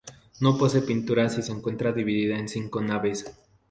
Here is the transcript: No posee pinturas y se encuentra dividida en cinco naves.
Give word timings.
No 0.39 0.57
posee 0.57 0.81
pinturas 0.81 1.37
y 1.37 1.43
se 1.43 1.51
encuentra 1.51 1.91
dividida 1.93 2.35
en 2.35 2.49
cinco 2.49 2.81
naves. 2.81 3.37